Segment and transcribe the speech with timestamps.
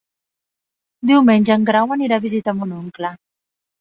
[1.11, 3.13] Diumenge en Grau anirà a visitar mon oncle.